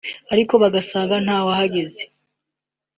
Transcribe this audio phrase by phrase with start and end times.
[0.33, 2.01] ariko bagasanga ntawahageze